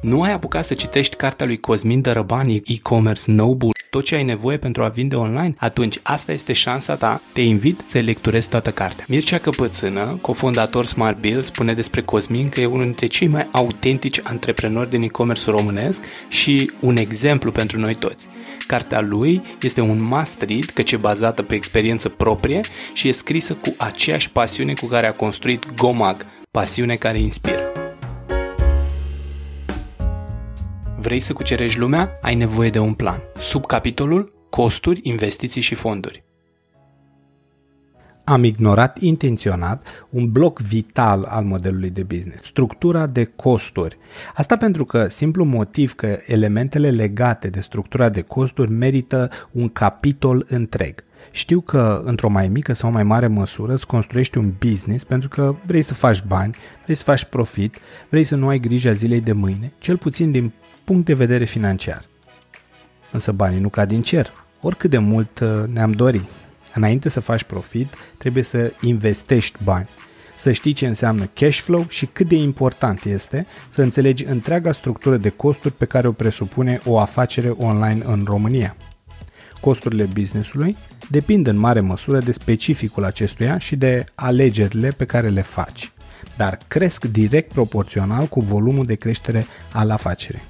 Nu 0.00 0.22
ai 0.22 0.32
apucat 0.32 0.64
să 0.64 0.74
citești 0.74 1.16
cartea 1.16 1.46
lui 1.46 1.56
Cosmin 1.56 2.00
Dărăbani, 2.00 2.62
e-commerce 2.66 3.30
Noble, 3.30 3.70
tot 3.90 4.04
ce 4.04 4.14
ai 4.14 4.24
nevoie 4.24 4.56
pentru 4.56 4.82
a 4.82 4.88
vinde 4.88 5.16
online? 5.16 5.54
Atunci 5.58 5.98
asta 6.02 6.32
este 6.32 6.52
șansa 6.52 6.94
ta. 6.94 7.20
Te 7.32 7.40
invit 7.40 7.80
să 7.88 7.98
lecturezi 7.98 8.48
toată 8.48 8.70
cartea. 8.70 9.04
Mircea 9.08 9.38
Căpățână, 9.38 10.18
cofondator 10.20 10.86
Smart 10.86 11.20
Bill, 11.20 11.40
spune 11.40 11.74
despre 11.74 12.02
Cosmin 12.02 12.48
că 12.48 12.60
e 12.60 12.66
unul 12.66 12.82
dintre 12.82 13.06
cei 13.06 13.26
mai 13.26 13.48
autentici 13.52 14.20
antreprenori 14.22 14.90
din 14.90 15.02
e-commerce 15.02 15.50
românesc 15.50 16.02
și 16.28 16.70
un 16.80 16.96
exemplu 16.96 17.52
pentru 17.52 17.78
noi 17.78 17.94
toți. 17.94 18.26
Cartea 18.66 19.00
lui 19.00 19.42
este 19.62 19.80
un 19.80 20.02
must 20.02 20.42
read 20.42 20.64
căci 20.64 20.92
e 20.92 20.96
bazată 20.96 21.42
pe 21.42 21.54
experiență 21.54 22.08
proprie 22.08 22.60
și 22.92 23.08
e 23.08 23.12
scrisă 23.12 23.54
cu 23.54 23.74
aceeași 23.76 24.30
pasiune 24.30 24.72
cu 24.72 24.86
care 24.86 25.06
a 25.06 25.12
construit 25.12 25.74
Gomag, 25.74 26.26
pasiune 26.50 26.94
care 26.94 27.18
inspiră. 27.20 27.77
Vrei 31.08 31.20
să 31.20 31.32
cucerești 31.32 31.78
lumea? 31.78 32.18
Ai 32.20 32.34
nevoie 32.34 32.70
de 32.70 32.78
un 32.78 32.94
plan. 32.94 33.22
Sub 33.38 33.66
capitolul 33.66 34.46
Costuri, 34.50 35.00
investiții 35.02 35.60
și 35.60 35.74
fonduri. 35.74 36.27
Am 38.28 38.44
ignorat 38.44 38.98
intenționat 39.00 39.86
un 40.10 40.32
bloc 40.32 40.60
vital 40.60 41.24
al 41.24 41.44
modelului 41.44 41.90
de 41.90 42.02
business, 42.02 42.44
structura 42.46 43.06
de 43.06 43.24
costuri. 43.24 43.98
Asta 44.34 44.56
pentru 44.56 44.84
că 44.84 45.08
simplu 45.08 45.44
motiv 45.44 45.94
că 45.94 46.18
elementele 46.26 46.90
legate 46.90 47.48
de 47.48 47.60
structura 47.60 48.08
de 48.08 48.20
costuri 48.20 48.70
merită 48.70 49.30
un 49.50 49.68
capitol 49.68 50.46
întreg. 50.48 51.04
Știu 51.30 51.60
că 51.60 52.02
într-o 52.04 52.28
mai 52.28 52.48
mică 52.48 52.72
sau 52.72 52.90
mai 52.90 53.02
mare 53.02 53.26
măsură 53.26 53.74
îți 53.74 53.86
construiești 53.86 54.38
un 54.38 54.52
business 54.58 55.04
pentru 55.04 55.28
că 55.28 55.54
vrei 55.66 55.82
să 55.82 55.94
faci 55.94 56.22
bani, 56.22 56.54
vrei 56.84 56.96
să 56.96 57.02
faci 57.02 57.24
profit, 57.24 57.78
vrei 58.10 58.24
să 58.24 58.36
nu 58.36 58.48
ai 58.48 58.58
grija 58.58 58.92
zilei 58.92 59.20
de 59.20 59.32
mâine, 59.32 59.72
cel 59.78 59.96
puțin 59.96 60.30
din 60.30 60.52
punct 60.84 61.04
de 61.04 61.14
vedere 61.14 61.44
financiar. 61.44 62.04
Însă 63.12 63.32
banii 63.32 63.60
nu 63.60 63.68
cad 63.68 63.88
din 63.88 64.02
cer, 64.02 64.30
oricât 64.60 64.90
de 64.90 64.98
mult 64.98 65.40
uh, 65.40 65.48
ne-am 65.72 65.92
dori. 65.92 66.28
Înainte 66.74 67.08
să 67.08 67.20
faci 67.20 67.42
profit, 67.42 67.94
trebuie 68.18 68.42
să 68.42 68.72
investești 68.80 69.58
bani, 69.64 69.88
să 70.36 70.52
știi 70.52 70.72
ce 70.72 70.86
înseamnă 70.86 71.28
cash 71.34 71.58
flow 71.58 71.86
și 71.88 72.06
cât 72.06 72.28
de 72.28 72.36
important 72.36 73.04
este 73.04 73.46
să 73.68 73.82
înțelegi 73.82 74.24
întreaga 74.24 74.72
structură 74.72 75.16
de 75.16 75.28
costuri 75.28 75.74
pe 75.74 75.84
care 75.84 76.08
o 76.08 76.12
presupune 76.12 76.80
o 76.84 76.98
afacere 76.98 77.48
online 77.48 78.02
în 78.04 78.24
România. 78.26 78.76
Costurile 79.60 80.04
businessului 80.04 80.76
depind 81.10 81.46
în 81.46 81.56
mare 81.56 81.80
măsură 81.80 82.18
de 82.18 82.32
specificul 82.32 83.04
acestuia 83.04 83.58
și 83.58 83.76
de 83.76 84.04
alegerile 84.14 84.88
pe 84.88 85.04
care 85.04 85.28
le 85.28 85.42
faci, 85.42 85.92
dar 86.36 86.58
cresc 86.68 87.04
direct 87.04 87.52
proporțional 87.52 88.26
cu 88.26 88.40
volumul 88.40 88.86
de 88.86 88.94
creștere 88.94 89.46
al 89.72 89.90
afacerii. 89.90 90.42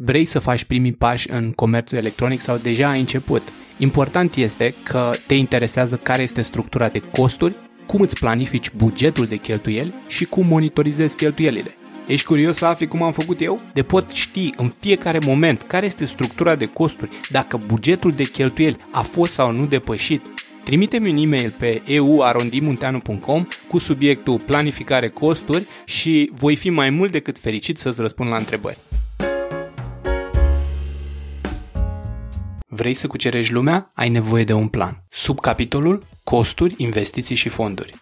Vrei 0.00 0.24
să 0.24 0.38
faci 0.38 0.64
primii 0.64 0.92
pași 0.92 1.30
în 1.30 1.52
comerțul 1.52 1.98
electronic 1.98 2.40
sau 2.40 2.56
deja 2.56 2.88
ai 2.88 3.00
început? 3.00 3.42
Important 3.76 4.34
este 4.34 4.74
că 4.84 5.10
te 5.26 5.34
interesează 5.34 5.96
care 5.96 6.22
este 6.22 6.42
structura 6.42 6.88
de 6.88 7.00
costuri, 7.12 7.56
cum 7.86 8.00
îți 8.00 8.18
planifici 8.18 8.70
bugetul 8.76 9.26
de 9.26 9.36
cheltuieli 9.36 9.94
și 10.08 10.24
cum 10.24 10.46
monitorizezi 10.46 11.16
cheltuielile. 11.16 11.70
Ești 12.06 12.26
curios 12.26 12.56
să 12.56 12.64
afli 12.64 12.86
cum 12.86 13.02
am 13.02 13.12
făcut 13.12 13.40
eu? 13.40 13.60
De 13.72 13.82
pot 13.82 14.10
ști 14.10 14.52
în 14.56 14.72
fiecare 14.80 15.18
moment 15.26 15.62
care 15.62 15.86
este 15.86 16.04
structura 16.04 16.54
de 16.54 16.66
costuri, 16.66 17.10
dacă 17.30 17.60
bugetul 17.66 18.10
de 18.10 18.24
cheltuieli 18.24 18.76
a 18.90 19.02
fost 19.02 19.32
sau 19.32 19.52
nu 19.52 19.66
depășit. 19.66 20.26
Trimite-mi 20.64 21.10
un 21.10 21.16
e-mail 21.16 21.54
pe 21.58 21.82
euarondimunteanu.com 21.86 23.46
cu 23.68 23.78
subiectul 23.78 24.40
planificare 24.46 25.08
costuri 25.08 25.66
și 25.84 26.30
voi 26.34 26.56
fi 26.56 26.70
mai 26.70 26.90
mult 26.90 27.12
decât 27.12 27.38
fericit 27.38 27.78
să-ți 27.78 28.00
răspund 28.00 28.30
la 28.30 28.36
întrebări. 28.36 28.78
Vrei 32.70 32.94
să 32.94 33.06
cucerești 33.06 33.52
lumea? 33.52 33.90
Ai 33.94 34.08
nevoie 34.08 34.44
de 34.44 34.52
un 34.52 34.68
plan. 34.68 35.02
Sub 35.10 35.40
capitolul 35.40 36.06
Costuri, 36.24 36.74
investiții 36.76 37.34
și 37.34 37.48
fonduri. 37.48 37.94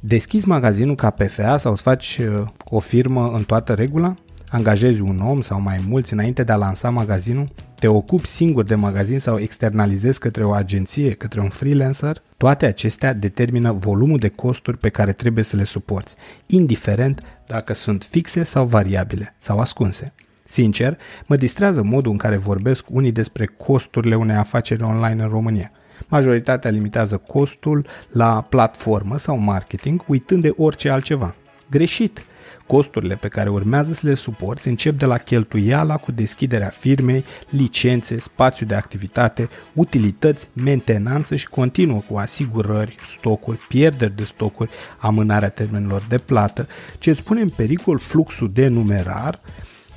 Deschizi 0.00 0.48
magazinul 0.48 0.94
ca 0.94 1.10
PFA 1.10 1.56
sau 1.56 1.72
îți 1.72 1.82
faci 1.82 2.18
uh, 2.18 2.46
o 2.64 2.78
firmă 2.78 3.32
în 3.34 3.42
toată 3.42 3.72
regula? 3.72 4.14
Angajezi 4.48 5.00
un 5.00 5.20
om 5.20 5.40
sau 5.40 5.60
mai 5.60 5.80
mulți 5.88 6.12
înainte 6.12 6.44
de 6.44 6.52
a 6.52 6.56
lansa 6.56 6.90
magazinul? 6.90 7.48
Te 7.78 7.88
ocupi 7.88 8.26
singur 8.26 8.64
de 8.64 8.74
magazin 8.74 9.18
sau 9.18 9.38
externalizezi 9.38 10.18
către 10.18 10.44
o 10.44 10.52
agenție, 10.52 11.12
către 11.12 11.40
un 11.40 11.48
freelancer? 11.48 12.22
Toate 12.36 12.66
acestea 12.66 13.12
determină 13.12 13.72
volumul 13.72 14.18
de 14.18 14.28
costuri 14.28 14.78
pe 14.78 14.88
care 14.88 15.12
trebuie 15.12 15.44
să 15.44 15.56
le 15.56 15.64
suporți, 15.64 16.16
indiferent 16.46 17.22
dacă 17.46 17.72
sunt 17.72 18.06
fixe 18.10 18.42
sau 18.42 18.66
variabile 18.66 19.34
sau 19.38 19.60
ascunse. 19.60 20.12
Sincer, 20.44 20.98
mă 21.26 21.36
distrează 21.36 21.82
modul 21.82 22.12
în 22.12 22.18
care 22.18 22.36
vorbesc 22.36 22.84
unii 22.90 23.12
despre 23.12 23.46
costurile 23.46 24.14
unei 24.14 24.36
afaceri 24.36 24.82
online 24.82 25.22
în 25.22 25.28
România. 25.28 25.70
Majoritatea 26.08 26.70
limitează 26.70 27.16
costul 27.16 27.86
la 28.10 28.46
platformă 28.48 29.18
sau 29.18 29.38
marketing, 29.38 30.04
uitând 30.06 30.42
de 30.42 30.52
orice 30.56 30.88
altceva. 30.90 31.34
Greșit! 31.70 32.24
Costurile 32.66 33.14
pe 33.14 33.28
care 33.28 33.48
urmează 33.48 33.92
să 33.92 34.00
le 34.06 34.14
suporți 34.14 34.68
încep 34.68 34.98
de 34.98 35.04
la 35.04 35.18
cheltuiala 35.18 35.96
cu 35.96 36.12
deschiderea 36.12 36.68
firmei, 36.68 37.24
licențe, 37.48 38.18
spațiu 38.18 38.66
de 38.66 38.74
activitate, 38.74 39.48
utilități, 39.74 40.48
mentenanță 40.52 41.36
și 41.36 41.48
continuă 41.48 42.00
cu 42.08 42.16
asigurări, 42.16 42.94
stocuri, 43.16 43.58
pierderi 43.68 44.16
de 44.16 44.24
stocuri, 44.24 44.70
amânarea 44.98 45.48
termenilor 45.48 46.02
de 46.08 46.18
plată, 46.18 46.68
ce 46.98 47.10
îți 47.10 47.22
pune 47.22 47.40
în 47.40 47.48
pericol 47.48 47.98
fluxul 47.98 48.50
de 48.52 48.66
numerar, 48.66 49.40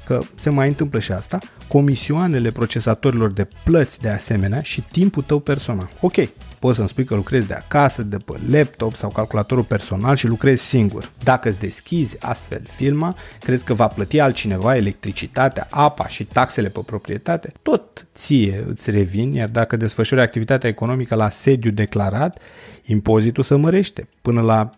că 0.08 0.20
se 0.36 0.50
mai 0.50 0.68
întâmplă 0.68 1.00
și 1.00 1.12
asta, 1.12 1.38
comisioanele 1.68 2.52
procesatorilor 2.52 3.32
de 3.32 3.48
plăți 3.64 4.02
de 4.02 4.10
asemenea 4.10 4.62
și 4.62 4.82
timpul 4.92 5.24
tău 5.24 5.40
personal. 5.40 5.90
Ok, 6.02 6.16
poți 6.60 6.76
să-mi 6.76 6.88
spui 6.88 7.04
că 7.04 7.16
lucrezi 7.16 7.48
de 7.48 7.54
acasă, 7.54 8.04
de 8.04 8.18
pe 8.18 8.34
laptop 8.52 8.96
sau 8.96 9.10
calculatorul 9.10 9.64
personal 9.64 10.16
și 10.16 10.28
lucrezi 10.28 10.64
singur. 10.64 11.10
Dacă 11.24 11.50
îți 11.50 11.60
deschizi 11.60 12.18
astfel 12.20 12.62
firma, 12.76 13.16
crezi 13.40 13.64
că 13.64 13.74
va 13.74 13.88
plăti 13.88 14.20
altcineva 14.20 14.76
electricitatea, 14.76 15.68
apa 15.70 16.08
și 16.08 16.24
taxele 16.24 16.70
pe 16.70 16.80
proprietate? 16.86 17.52
Tot 17.62 18.06
ție 18.16 18.64
îți 18.68 18.92
revin, 18.92 19.34
iar 19.34 19.50
dacă 19.50 19.76
desfășori 19.76 20.22
activitatea 20.22 20.70
economică 20.70 21.16
la 21.16 21.30
sediu 21.30 21.72
declarat, 21.72 22.40
impozitul 22.86 23.44
să 23.44 23.58
mărește 23.58 24.08
până 24.22 24.42
la 24.42 24.70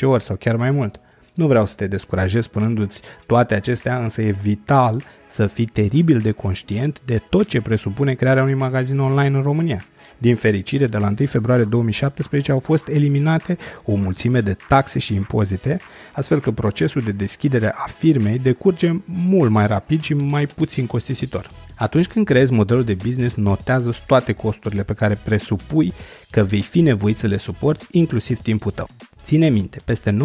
6-15 0.00 0.02
ori 0.02 0.22
sau 0.22 0.36
chiar 0.36 0.56
mai 0.56 0.70
mult. 0.70 1.00
Nu 1.34 1.46
vreau 1.46 1.66
să 1.66 1.74
te 1.74 1.86
descurajez 1.86 2.44
spunându-ți 2.44 3.00
toate 3.26 3.54
acestea, 3.54 3.98
însă 3.98 4.22
e 4.22 4.30
vital 4.42 5.02
să 5.26 5.46
fii 5.46 5.66
teribil 5.66 6.18
de 6.18 6.30
conștient 6.30 7.00
de 7.04 7.22
tot 7.30 7.48
ce 7.48 7.60
presupune 7.60 8.14
crearea 8.14 8.42
unui 8.42 8.54
magazin 8.54 8.98
online 8.98 9.36
în 9.36 9.42
România. 9.42 9.84
Din 10.18 10.36
fericire, 10.36 10.86
de 10.86 10.96
la 10.96 11.06
1 11.18 11.26
februarie 11.26 11.64
2017 11.64 12.52
au 12.52 12.58
fost 12.58 12.88
eliminate 12.88 13.58
o 13.84 13.94
mulțime 13.94 14.40
de 14.40 14.56
taxe 14.68 14.98
și 14.98 15.14
impozite, 15.14 15.76
astfel 16.12 16.40
că 16.40 16.50
procesul 16.50 17.02
de 17.02 17.12
deschidere 17.12 17.72
a 17.76 17.86
firmei 17.98 18.38
decurge 18.38 18.92
mult 19.04 19.50
mai 19.50 19.66
rapid 19.66 20.02
și 20.02 20.14
mai 20.14 20.46
puțin 20.46 20.86
costisitor. 20.86 21.50
Atunci 21.74 22.06
când 22.06 22.26
creezi 22.26 22.52
modelul 22.52 22.84
de 22.84 22.96
business, 23.04 23.34
notează 23.34 23.94
toate 24.06 24.32
costurile 24.32 24.82
pe 24.82 24.94
care 24.94 25.18
presupui 25.24 25.92
că 26.30 26.42
vei 26.42 26.60
fi 26.60 26.80
nevoit 26.80 27.18
să 27.18 27.26
le 27.26 27.36
suporți, 27.36 27.86
inclusiv 27.90 28.38
timpul 28.40 28.70
tău. 28.70 28.88
Ține 29.24 29.48
minte, 29.48 29.78
peste 29.84 30.16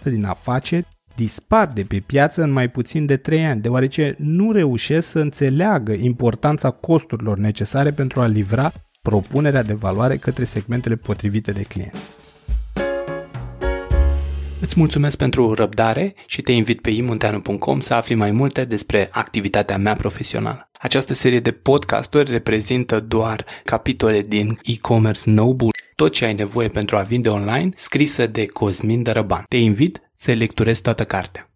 90% 0.00 0.02
din 0.02 0.24
afaceri 0.24 0.86
dispar 1.14 1.66
de 1.66 1.82
pe 1.82 2.02
piață 2.06 2.42
în 2.42 2.50
mai 2.50 2.68
puțin 2.68 3.06
de 3.06 3.16
3 3.16 3.44
ani, 3.44 3.60
deoarece 3.60 4.14
nu 4.18 4.52
reușesc 4.52 5.08
să 5.08 5.18
înțeleagă 5.18 5.92
importanța 5.92 6.70
costurilor 6.70 7.38
necesare 7.38 7.90
pentru 7.90 8.20
a 8.20 8.26
livra 8.26 8.72
propunerea 9.02 9.62
de 9.62 9.72
valoare 9.72 10.16
către 10.16 10.44
segmentele 10.44 10.96
potrivite 10.96 11.52
de 11.52 11.62
clienți. 11.62 12.00
Îți 14.60 14.78
mulțumesc 14.78 15.16
pentru 15.16 15.54
răbdare 15.54 16.14
și 16.26 16.42
te 16.42 16.52
invit 16.52 16.80
pe 16.80 16.90
imunteanu.com 16.90 17.80
să 17.80 17.94
afli 17.94 18.14
mai 18.14 18.30
multe 18.30 18.64
despre 18.64 19.08
activitatea 19.12 19.78
mea 19.78 19.94
profesională. 19.94 20.70
Această 20.78 21.14
serie 21.14 21.40
de 21.40 21.50
podcasturi 21.50 22.30
reprezintă 22.30 23.00
doar 23.00 23.44
capitole 23.64 24.20
din 24.20 24.58
e-commerce 24.62 25.30
Noble, 25.30 25.68
tot 25.94 26.12
ce 26.12 26.24
ai 26.24 26.34
nevoie 26.34 26.68
pentru 26.68 26.96
a 26.96 27.00
vinde 27.00 27.28
online, 27.28 27.68
scrisă 27.76 28.26
de 28.26 28.46
Cosmin 28.46 29.02
Dărăban. 29.02 29.44
Te 29.48 29.56
invit 29.56 30.00
să 30.14 30.32
lecturezi 30.32 30.82
toată 30.82 31.04
cartea. 31.04 31.48